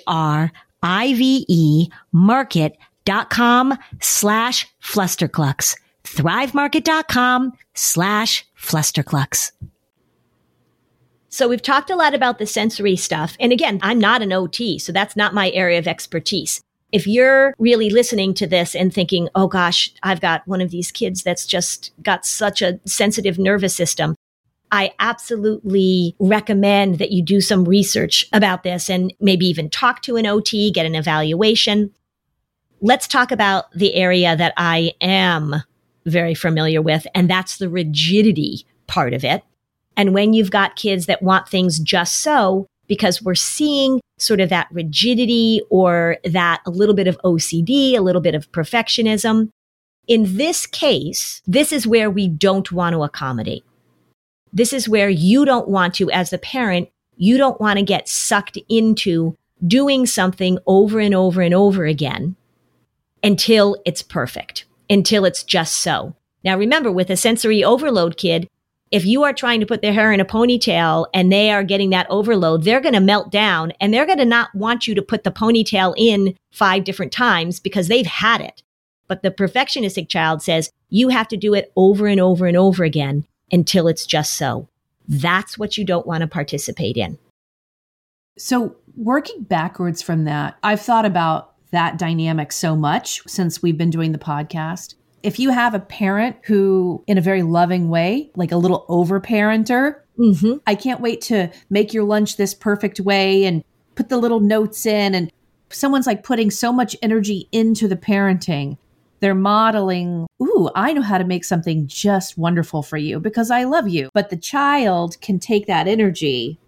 [2.12, 5.76] market.com slash flusterclux.
[6.04, 9.50] Thrivemarket.com slash flusterclux.
[11.36, 13.36] So we've talked a lot about the sensory stuff.
[13.38, 16.62] And again, I'm not an OT, so that's not my area of expertise.
[16.92, 20.90] If you're really listening to this and thinking, oh gosh, I've got one of these
[20.90, 24.14] kids that's just got such a sensitive nervous system,
[24.72, 30.16] I absolutely recommend that you do some research about this and maybe even talk to
[30.16, 31.92] an OT, get an evaluation.
[32.80, 35.56] Let's talk about the area that I am
[36.06, 39.42] very familiar with, and that's the rigidity part of it.
[39.96, 44.48] And when you've got kids that want things just so, because we're seeing sort of
[44.48, 49.50] that rigidity or that a little bit of OCD, a little bit of perfectionism.
[50.06, 53.64] In this case, this is where we don't want to accommodate.
[54.52, 58.08] This is where you don't want to, as a parent, you don't want to get
[58.08, 59.34] sucked into
[59.66, 62.36] doing something over and over and over again
[63.22, 66.14] until it's perfect, until it's just so.
[66.44, 68.48] Now, remember, with a sensory overload kid,
[68.90, 71.90] if you are trying to put their hair in a ponytail and they are getting
[71.90, 75.02] that overload, they're going to melt down and they're going to not want you to
[75.02, 78.62] put the ponytail in five different times because they've had it.
[79.08, 82.84] But the perfectionistic child says you have to do it over and over and over
[82.84, 84.68] again until it's just so.
[85.08, 87.18] That's what you don't want to participate in.
[88.38, 93.90] So, working backwards from that, I've thought about that dynamic so much since we've been
[93.90, 98.52] doing the podcast if you have a parent who, in a very loving way, like
[98.52, 100.54] a little over parenter, mm-hmm.
[100.66, 104.86] I can't wait to make your lunch this perfect way and put the little notes
[104.86, 105.14] in.
[105.14, 105.32] And
[105.70, 108.78] someone's like putting so much energy into the parenting.
[109.20, 113.64] They're modeling, ooh, I know how to make something just wonderful for you because I
[113.64, 114.10] love you.
[114.12, 116.60] But the child can take that energy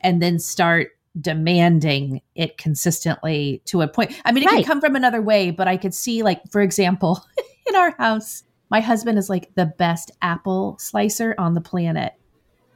[0.00, 0.88] and then start
[1.20, 4.18] demanding it consistently to a point.
[4.24, 4.56] I mean, it right.
[4.56, 7.24] can come from another way, but I could see, like, for example,
[7.66, 8.44] in our house.
[8.70, 12.14] My husband is like the best apple slicer on the planet.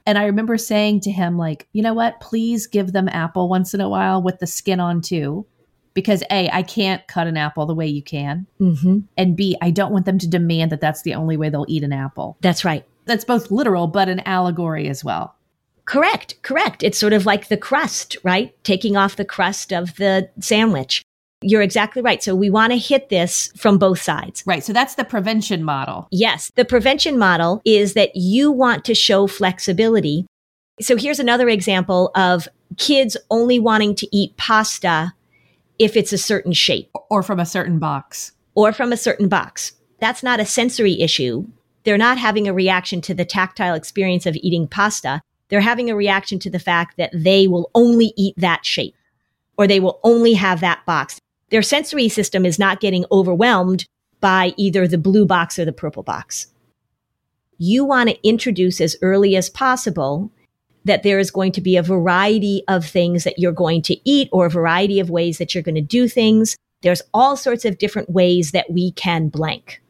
[0.06, 2.20] And I remember saying to him, like, you know what?
[2.20, 5.46] Please give them apple once in a while with the skin on too.
[5.94, 8.46] Because A, I can't cut an apple the way you can.
[8.60, 8.98] Mm-hmm.
[9.16, 11.84] And B, I don't want them to demand that that's the only way they'll eat
[11.84, 12.36] an apple.
[12.40, 12.84] That's right.
[13.04, 15.36] That's both literal, but an allegory as well.
[15.84, 16.82] Correct, correct.
[16.82, 18.52] It's sort of like the crust, right?
[18.64, 21.04] Taking off the crust of the sandwich.
[21.46, 22.22] You're exactly right.
[22.22, 24.42] So we want to hit this from both sides.
[24.46, 24.64] Right.
[24.64, 26.08] So that's the prevention model.
[26.10, 26.50] Yes.
[26.54, 30.26] The prevention model is that you want to show flexibility.
[30.80, 35.12] So here's another example of kids only wanting to eat pasta
[35.78, 39.72] if it's a certain shape or from a certain box or from a certain box.
[40.00, 41.46] That's not a sensory issue.
[41.84, 45.20] They're not having a reaction to the tactile experience of eating pasta.
[45.48, 48.94] They're having a reaction to the fact that they will only eat that shape
[49.58, 51.20] or they will only have that box
[51.54, 53.86] their sensory system is not getting overwhelmed
[54.20, 56.48] by either the blue box or the purple box.
[57.58, 60.32] You want to introduce as early as possible
[60.84, 64.28] that there is going to be a variety of things that you're going to eat
[64.32, 66.56] or a variety of ways that you're going to do things.
[66.82, 69.80] There's all sorts of different ways that we can blank.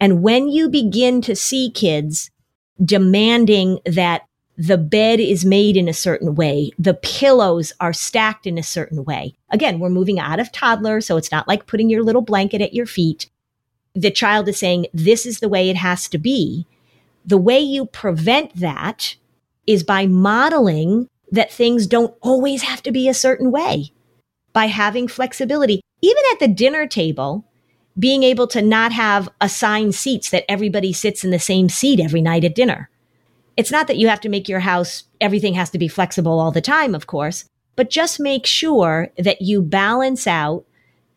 [0.00, 2.30] And when you begin to see kids
[2.84, 4.26] demanding that
[4.60, 6.70] the bed is made in a certain way.
[6.78, 9.34] The pillows are stacked in a certain way.
[9.48, 12.74] Again, we're moving out of toddler, so it's not like putting your little blanket at
[12.74, 13.30] your feet.
[13.94, 16.66] The child is saying, this is the way it has to be.
[17.24, 19.16] The way you prevent that
[19.66, 23.92] is by modeling that things don't always have to be a certain way,
[24.52, 25.80] by having flexibility.
[26.02, 27.46] Even at the dinner table,
[27.98, 32.20] being able to not have assigned seats that everybody sits in the same seat every
[32.20, 32.90] night at dinner
[33.60, 36.50] it's not that you have to make your house, everything has to be flexible all
[36.50, 37.44] the time, of course,
[37.76, 40.64] but just make sure that you balance out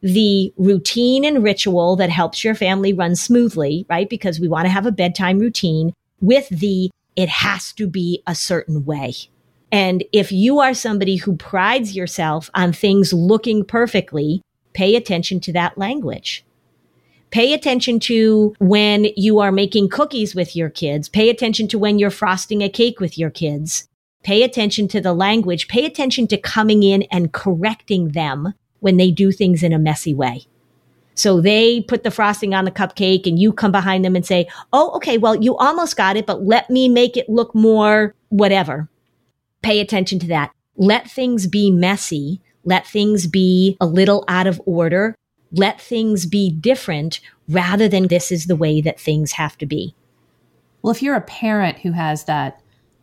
[0.02, 4.10] the routine and ritual that helps your family run smoothly, right?
[4.10, 8.36] Because we want to have a bedtime routine with the it has to be a
[8.36, 9.14] certain way.
[9.72, 14.42] And if you are somebody who prides yourself on things looking perfectly,
[14.74, 16.44] pay attention to that language.
[17.34, 21.10] Pay attention to when you are making cookies with your kids.
[21.10, 23.90] Pay attention to when you're frosting a cake with your kids.
[24.22, 25.68] Pay attention to the language.
[25.68, 30.14] Pay attention to coming in and correcting them when they do things in a messy
[30.14, 30.46] way.
[31.16, 34.48] So they put the frosting on the cupcake and you come behind them and say,
[34.72, 38.90] Oh, okay, well, you almost got it, but let me make it look more whatever.
[39.64, 40.52] Pay attention to that.
[40.76, 42.42] Let things be messy.
[42.64, 45.16] Let things be a little out of order
[45.54, 49.96] let things be different rather than this is the way that things have to be.
[50.82, 52.60] Well, if you're a parent who has that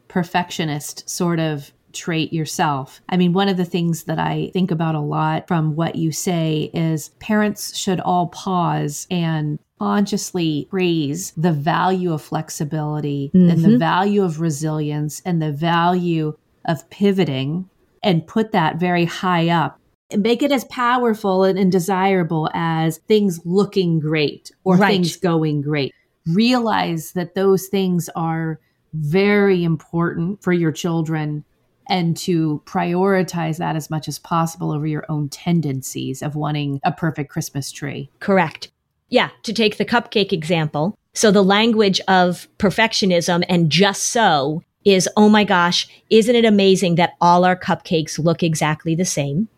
[0.08, 3.00] perfectionist sort of trait yourself.
[3.08, 6.12] I mean, one of the things that I think about a lot from what you
[6.12, 13.50] say is parents should all pause and consciously praise the value of flexibility mm-hmm.
[13.50, 13.78] and the mm-hmm.
[13.78, 16.36] value of resilience and the value
[16.66, 17.68] of pivoting
[18.02, 19.79] and put that very high up
[20.16, 24.90] make it as powerful and, and desirable as things looking great or right.
[24.90, 25.94] things going great.
[26.26, 28.60] Realize that those things are
[28.92, 31.44] very important for your children
[31.88, 36.92] and to prioritize that as much as possible over your own tendencies of wanting a
[36.92, 38.10] perfect Christmas tree.
[38.20, 38.70] Correct.
[39.08, 40.96] Yeah, to take the cupcake example.
[41.14, 46.94] So the language of perfectionism and just so is, oh my gosh, isn't it amazing
[46.94, 49.48] that all our cupcakes look exactly the same?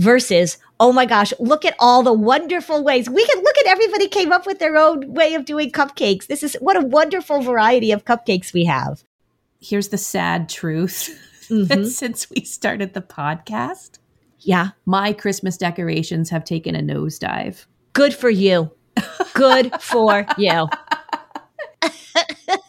[0.00, 3.08] Versus, oh my gosh, look at all the wonderful ways.
[3.08, 6.26] We can look at everybody came up with their own way of doing cupcakes.
[6.26, 9.04] This is what a wonderful variety of cupcakes we have.
[9.60, 11.26] Here's the sad truth.
[11.50, 11.82] Mm-hmm.
[11.86, 13.98] Since we started the podcast,
[14.38, 17.66] yeah, my Christmas decorations have taken a nosedive.
[17.92, 18.70] Good for you.
[19.34, 20.68] Good for you.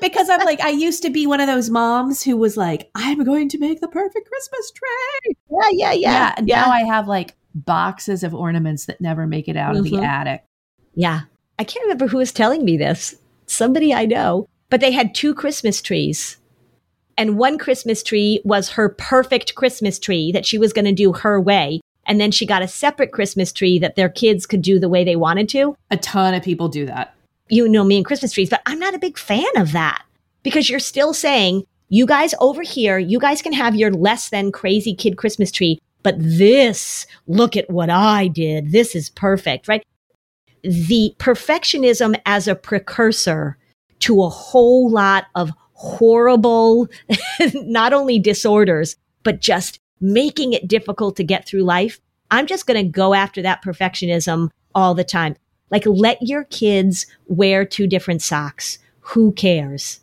[0.00, 3.24] because I'm like, I used to be one of those moms who was like, I'm
[3.24, 5.36] going to make the perfect Christmas tree.
[5.50, 6.10] Yeah, yeah, yeah.
[6.10, 6.34] Yeah.
[6.36, 6.60] And yeah.
[6.62, 9.78] now I have like boxes of ornaments that never make it out mm-hmm.
[9.78, 10.04] of the mm-hmm.
[10.04, 10.44] attic.
[10.94, 11.22] Yeah.
[11.58, 13.16] I can't remember who was telling me this.
[13.46, 14.48] Somebody I know.
[14.70, 16.36] But they had two Christmas trees.
[17.16, 21.12] And one Christmas tree was her perfect Christmas tree that she was going to do
[21.14, 21.80] her way.
[22.06, 25.04] And then she got a separate Christmas tree that their kids could do the way
[25.04, 25.76] they wanted to.
[25.90, 27.14] A ton of people do that
[27.48, 30.04] you know me and Christmas trees, but I'm not a big fan of that
[30.42, 34.52] because you're still saying, you guys over here, you guys can have your less than
[34.52, 38.72] crazy kid Christmas tree, but this, look at what I did.
[38.72, 39.82] This is perfect, right?
[40.62, 43.56] The perfectionism as a precursor
[44.00, 46.88] to a whole lot of horrible,
[47.54, 52.00] not only disorders, but just making it difficult to get through life.
[52.30, 55.36] I'm just going to go after that perfectionism all the time.
[55.70, 58.78] Like, let your kids wear two different socks.
[59.00, 60.00] Who cares?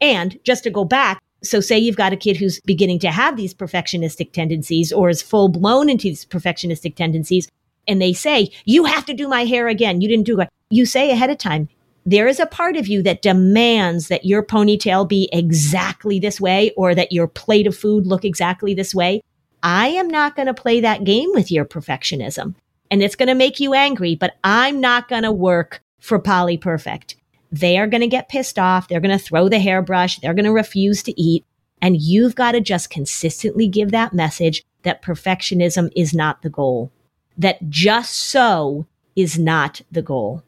[0.00, 3.36] And just to go back, so say you've got a kid who's beginning to have
[3.36, 7.48] these perfectionistic tendencies or is full blown into these perfectionistic tendencies,
[7.86, 10.00] and they say, You have to do my hair again.
[10.00, 10.48] You didn't do it.
[10.70, 11.68] You say ahead of time,
[12.04, 16.72] there is a part of you that demands that your ponytail be exactly this way
[16.76, 19.22] or that your plate of food look exactly this way.
[19.62, 22.54] I am not going to play that game with your perfectionism.
[22.90, 26.56] And it's going to make you angry, but I'm not going to work for Polly
[26.56, 27.16] Perfect.
[27.50, 28.88] They are going to get pissed off.
[28.88, 30.18] They're going to throw the hairbrush.
[30.18, 31.44] They're going to refuse to eat.
[31.82, 36.92] And you've got to just consistently give that message that perfectionism is not the goal,
[37.36, 40.42] that just so is not the goal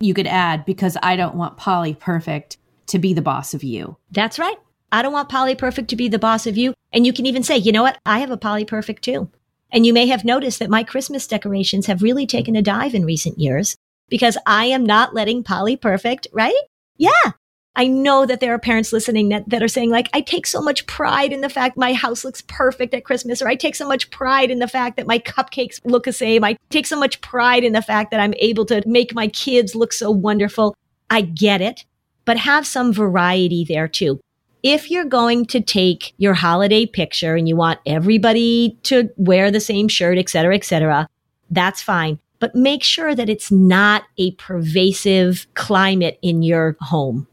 [0.00, 2.56] you could add because I don't want Polly Perfect
[2.86, 3.96] to be the boss of you.
[4.10, 4.56] That's right.
[4.90, 6.74] I don't want Polly Perfect to be the boss of you.
[6.92, 7.98] And you can even say, you know what?
[8.04, 9.30] I have a Polly Perfect too.
[9.72, 13.04] And you may have noticed that my Christmas decorations have really taken a dive in
[13.04, 13.76] recent years
[14.08, 16.54] because I am not letting Polly Perfect, right?
[16.96, 17.32] Yeah.
[17.76, 20.60] I know that there are parents listening that, that are saying, like, I take so
[20.60, 23.86] much pride in the fact my house looks perfect at Christmas, or I take so
[23.86, 26.42] much pride in the fact that my cupcakes look the same.
[26.42, 29.76] I take so much pride in the fact that I'm able to make my kids
[29.76, 30.74] look so wonderful.
[31.10, 31.84] I get it,
[32.24, 34.20] but have some variety there too.
[34.62, 39.60] If you're going to take your holiday picture and you want everybody to wear the
[39.60, 41.08] same shirt, et cetera, et cetera,
[41.50, 42.18] that's fine.
[42.38, 47.26] But make sure that it's not a pervasive climate in your home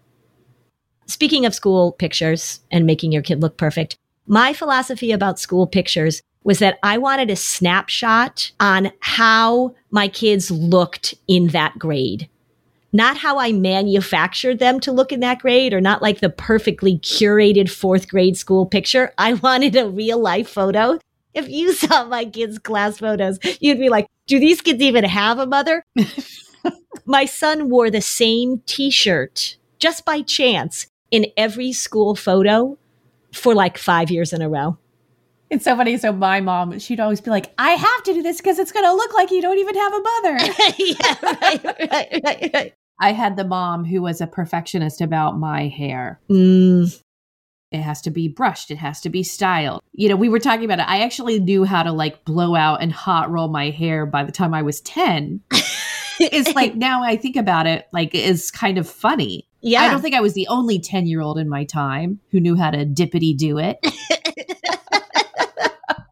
[1.08, 6.22] Speaking of school pictures and making your kid look perfect, my philosophy about school pictures
[6.44, 12.30] was that I wanted a snapshot on how my kids looked in that grade.
[12.94, 16.98] Not how I manufactured them to look in that grade or not like the perfectly
[17.00, 19.14] curated fourth grade school picture.
[19.18, 21.00] I wanted a real life photo.
[21.34, 25.40] If you saw my kids' class photos, you'd be like, do these kids even have
[25.40, 25.84] a mother?
[27.06, 32.78] my son wore the same t shirt just by chance in every school photo
[33.34, 34.78] for like five years in a row.
[35.50, 35.98] It's so funny.
[35.98, 38.86] So my mom, she'd always be like, "I have to do this because it's going
[38.86, 40.38] to look like you don't even have a mother."
[40.78, 42.74] yeah, right, right, right, right.
[43.00, 46.20] I had the mom who was a perfectionist about my hair.
[46.30, 47.02] Mm.
[47.72, 48.72] It has to be brushed.
[48.72, 49.82] It has to be styled.
[49.92, 50.88] You know, we were talking about it.
[50.88, 54.32] I actually knew how to like blow out and hot roll my hair by the
[54.32, 55.42] time I was 10.
[56.20, 59.48] it's like now I think about it, like it's kind of funny.
[59.62, 59.82] Yeah.
[59.82, 62.56] I don't think I was the only 10 year old in my time who knew
[62.56, 63.80] how to dippity do it.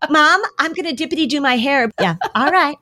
[0.10, 1.92] Mom, I'm going to dippity do my hair.
[2.00, 2.16] Yeah.
[2.36, 2.78] All right.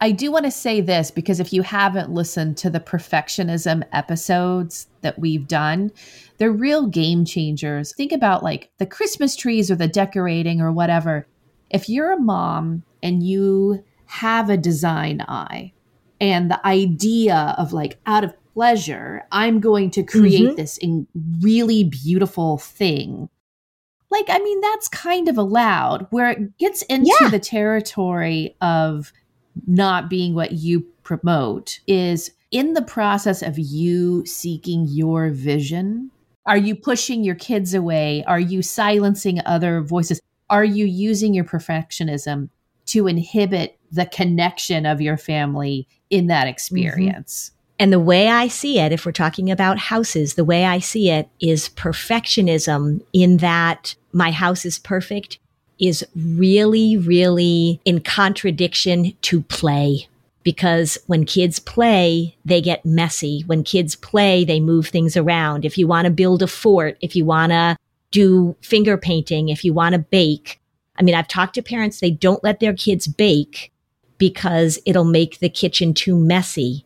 [0.00, 4.88] I do want to say this because if you haven't listened to the perfectionism episodes
[5.02, 5.92] that we've done,
[6.38, 7.94] they're real game changers.
[7.94, 11.28] Think about like the Christmas trees or the decorating or whatever.
[11.70, 15.72] If you're a mom and you have a design eye
[16.20, 20.56] and the idea of like out of pleasure, I'm going to create mm-hmm.
[20.56, 21.06] this in
[21.40, 23.28] really beautiful thing.
[24.12, 27.30] Like, I mean, that's kind of allowed where it gets into yeah.
[27.30, 29.10] the territory of
[29.66, 36.10] not being what you promote is in the process of you seeking your vision.
[36.44, 38.22] Are you pushing your kids away?
[38.26, 40.20] Are you silencing other voices?
[40.50, 42.50] Are you using your perfectionism
[42.86, 46.50] to inhibit the connection of your family in that mm-hmm.
[46.50, 47.48] experience?
[47.48, 47.58] Mm-hmm.
[47.78, 51.10] And the way I see it, if we're talking about houses, the way I see
[51.10, 55.38] it is perfectionism in that my house is perfect
[55.78, 60.08] is really, really in contradiction to play.
[60.44, 63.44] Because when kids play, they get messy.
[63.46, 65.64] When kids play, they move things around.
[65.64, 67.76] If you want to build a fort, if you want to
[68.10, 70.60] do finger painting, if you want to bake,
[70.96, 73.72] I mean, I've talked to parents, they don't let their kids bake
[74.18, 76.84] because it'll make the kitchen too messy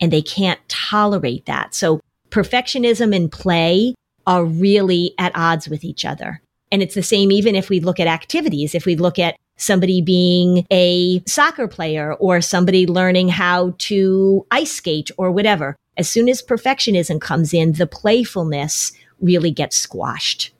[0.00, 1.74] and they can't tolerate that.
[1.74, 2.00] So
[2.30, 3.94] perfectionism and play
[4.26, 6.42] are really at odds with each other.
[6.70, 10.00] And it's the same even if we look at activities, if we look at somebody
[10.00, 15.76] being a soccer player or somebody learning how to ice skate or whatever.
[15.96, 20.52] As soon as perfectionism comes in, the playfulness really gets squashed.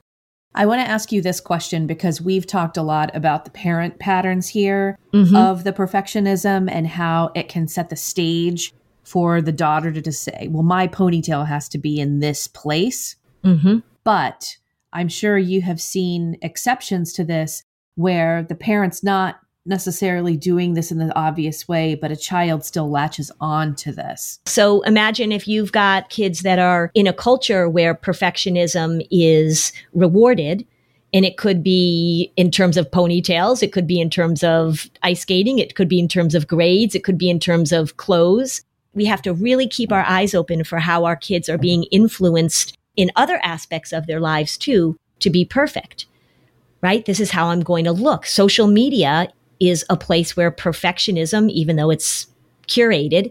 [0.54, 4.00] I want to ask you this question because we've talked a lot about the parent
[4.00, 5.36] patterns here mm-hmm.
[5.36, 10.22] of the perfectionism and how it can set the stage for the daughter to just
[10.22, 13.14] say, well, my ponytail has to be in this place.
[13.44, 13.78] Mm-hmm.
[14.02, 14.56] But
[14.92, 17.62] I'm sure you have seen exceptions to this
[17.96, 22.90] where the parent's not necessarily doing this in the obvious way, but a child still
[22.90, 24.38] latches on to this.
[24.46, 30.66] So imagine if you've got kids that are in a culture where perfectionism is rewarded.
[31.14, 33.62] And it could be in terms of ponytails.
[33.62, 35.58] It could be in terms of ice skating.
[35.58, 36.94] It could be in terms of grades.
[36.94, 38.62] It could be in terms of clothes
[38.94, 42.76] we have to really keep our eyes open for how our kids are being influenced
[42.98, 46.04] in other aspects of their lives too to be perfect.
[46.82, 47.04] Right?
[47.06, 48.26] This is how I'm going to look.
[48.26, 49.28] Social media
[49.58, 52.26] is a place where perfectionism, even though it's
[52.68, 53.30] curated,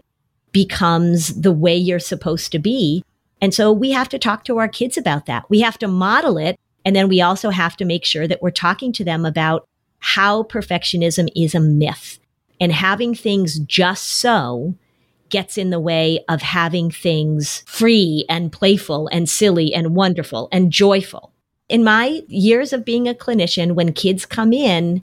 [0.52, 3.04] becomes the way you're supposed to be.
[3.40, 5.48] And so we have to talk to our kids about that.
[5.48, 6.58] We have to model it.
[6.84, 9.66] And then we also have to make sure that we're talking to them about
[10.00, 12.18] how perfectionism is a myth
[12.60, 14.74] and having things just so
[15.30, 20.70] gets in the way of having things free and playful and silly and wonderful and
[20.70, 21.32] joyful.
[21.68, 25.02] In my years of being a clinician, when kids come in,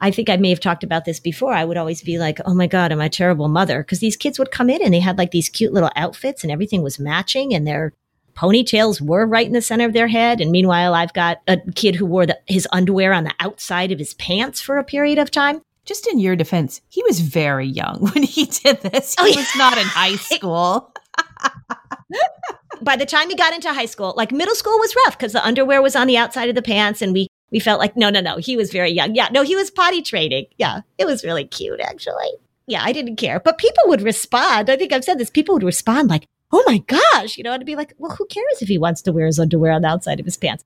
[0.00, 1.54] I think I may have talked about this before.
[1.54, 3.82] I would always be like, oh my God, am I a terrible mother?
[3.82, 6.50] Because these kids would come in and they had like these cute little outfits and
[6.50, 7.92] everything was matching and their
[8.34, 10.40] ponytails were right in the center of their head.
[10.40, 14.00] And meanwhile, I've got a kid who wore the, his underwear on the outside of
[14.00, 15.62] his pants for a period of time.
[15.84, 19.14] Just in your defense, he was very young when he did this.
[19.14, 20.92] He oh, was not in high school.
[22.80, 25.44] By the time he got into high school, like middle school was rough because the
[25.44, 28.20] underwear was on the outside of the pants and we we felt like no no
[28.20, 29.14] no he was very young.
[29.14, 30.46] Yeah no he was potty training.
[30.56, 32.30] Yeah it was really cute actually.
[32.66, 33.38] Yeah i didn't care.
[33.38, 34.68] But people would respond.
[34.68, 37.64] I think i've said this people would respond like oh my gosh you know and
[37.64, 40.18] be like well who cares if he wants to wear his underwear on the outside
[40.18, 40.64] of his pants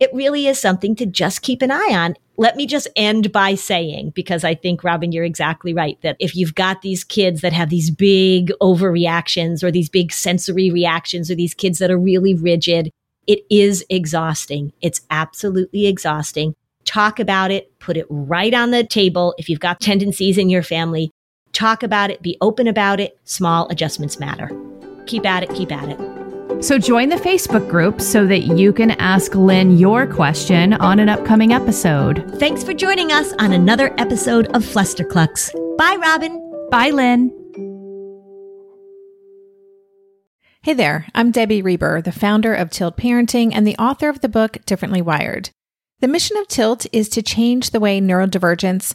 [0.00, 3.54] it really is something to just keep an eye on let me just end by
[3.54, 7.52] saying because i think robin you're exactly right that if you've got these kids that
[7.52, 12.34] have these big overreactions or these big sensory reactions or these kids that are really
[12.34, 12.90] rigid
[13.30, 14.72] it is exhausting.
[14.80, 16.56] It's absolutely exhausting.
[16.84, 19.34] Talk about it, put it right on the table.
[19.38, 21.12] If you've got tendencies in your family,
[21.52, 23.16] talk about it, be open about it.
[23.24, 24.50] Small adjustments matter.
[25.06, 26.19] Keep at it, keep at it.
[26.60, 31.08] So join the Facebook group so that you can ask Lynn your question on an
[31.08, 32.38] upcoming episode.
[32.38, 35.50] Thanks for joining us on another episode of Flusterclux.
[35.78, 36.68] Bye, Robin.
[36.70, 37.32] Bye, Lynn.
[40.62, 44.28] Hey there, I'm Debbie Reber, the founder of Tilt Parenting and the author of the
[44.28, 45.48] book Differently Wired.
[46.00, 48.94] The mission of Tilt is to change the way neurodivergence,